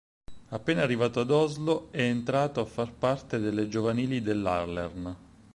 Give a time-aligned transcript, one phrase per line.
[0.49, 5.15] Appena arrivato ad Oslo, è entrato a far parte delle giovanili dell'Ullern.